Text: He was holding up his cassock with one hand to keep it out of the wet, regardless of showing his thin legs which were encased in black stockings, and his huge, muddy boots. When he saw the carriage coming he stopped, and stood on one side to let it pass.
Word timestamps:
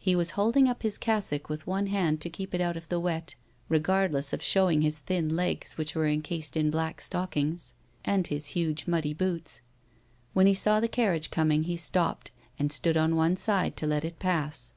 He 0.00 0.16
was 0.16 0.30
holding 0.32 0.68
up 0.68 0.82
his 0.82 0.98
cassock 0.98 1.48
with 1.48 1.64
one 1.64 1.86
hand 1.86 2.20
to 2.22 2.28
keep 2.28 2.56
it 2.56 2.60
out 2.60 2.76
of 2.76 2.88
the 2.88 2.98
wet, 2.98 3.36
regardless 3.68 4.32
of 4.32 4.42
showing 4.42 4.82
his 4.82 4.98
thin 4.98 5.36
legs 5.36 5.74
which 5.74 5.94
were 5.94 6.08
encased 6.08 6.56
in 6.56 6.72
black 6.72 7.00
stockings, 7.00 7.74
and 8.04 8.26
his 8.26 8.48
huge, 8.58 8.88
muddy 8.88 9.14
boots. 9.14 9.60
When 10.32 10.48
he 10.48 10.54
saw 10.54 10.80
the 10.80 10.88
carriage 10.88 11.30
coming 11.30 11.62
he 11.62 11.76
stopped, 11.76 12.32
and 12.58 12.72
stood 12.72 12.96
on 12.96 13.14
one 13.14 13.36
side 13.36 13.76
to 13.76 13.86
let 13.86 14.04
it 14.04 14.18
pass. 14.18 14.74